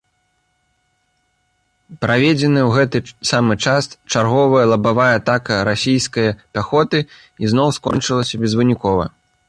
Праведзеная 2.05 2.63
ў 2.65 2.71
гэты 2.79 2.97
самы 3.33 3.53
час 3.67 3.83
чарговая 4.15 4.65
лабавая 4.75 5.13
атака 5.21 5.61
расійскае 5.73 6.29
пяхоты 6.53 6.97
ізноў 7.47 7.69
скончылася 7.81 8.35
безвынікова. 8.47 9.05